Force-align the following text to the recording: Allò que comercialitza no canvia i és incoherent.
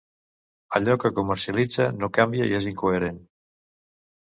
Allò 0.79 0.95
que 1.03 1.11
comercialitza 1.19 1.87
no 1.99 2.11
canvia 2.17 2.49
i 2.55 2.59
és 2.63 2.69
incoherent. 2.75 3.23